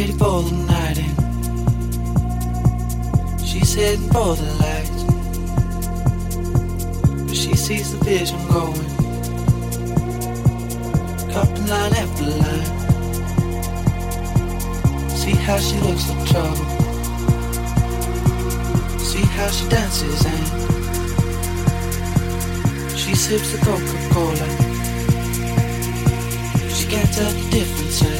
[0.00, 1.14] ready for the night in.
[3.44, 5.02] She's heading for the lights,
[7.26, 8.88] but she sees the vision going,
[11.32, 12.66] cupping line after line.
[15.20, 16.66] See how she looks in trouble.
[19.10, 20.46] See how she dances and
[22.98, 24.48] she sips the Coca-Cola.
[26.74, 28.02] She can't tell the difference.
[28.02, 28.19] Eh?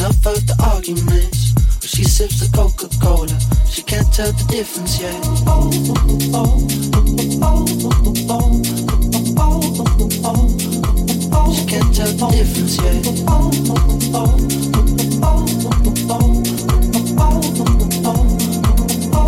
[0.00, 1.52] Enough of the arguments.
[1.86, 3.38] She sips the Coca Cola.
[3.68, 5.12] She can't tell the difference yet.
[5.20, 5.28] The
[6.00, 6.64] difference yet.
[11.52, 13.04] She can't tell the difference yet.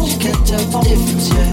[0.09, 1.53] She can't tell the difference yet.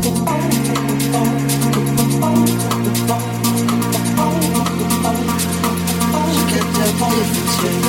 [6.32, 7.89] She can't tell the difference yet.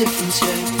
[0.00, 0.79] difference yet.